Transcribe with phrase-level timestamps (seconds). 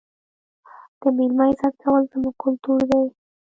[0.99, 3.01] د مېلمه عزت کول زموږ کلتور دی.